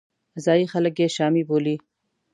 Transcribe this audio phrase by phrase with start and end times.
[0.45, 1.75] ځایي خلک یې شامي بولي.